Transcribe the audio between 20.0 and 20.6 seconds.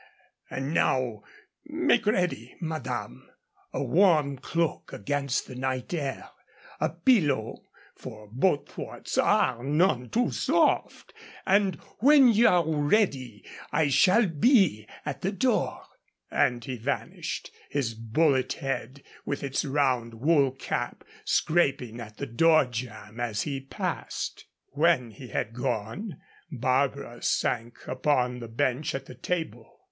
wool